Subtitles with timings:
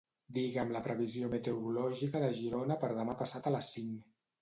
[0.37, 4.15] Digue'm la previsió meteorològica de Girona per demà passat a les cinc.